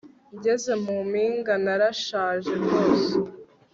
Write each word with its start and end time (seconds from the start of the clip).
ngeze 0.35 0.73
mu 0.83 0.97
mpinga, 1.09 1.53
narashaje 1.65 2.53
rwose 2.63 3.11